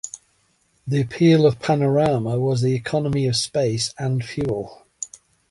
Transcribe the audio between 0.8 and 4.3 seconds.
The appeal of Panorama was the economy of space and